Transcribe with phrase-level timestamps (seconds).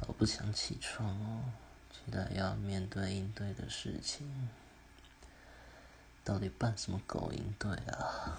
[0.00, 1.52] 好不想起床哦，
[1.90, 4.48] 期待要面对应对的事情，
[6.22, 8.33] 到底办什么狗应对啊？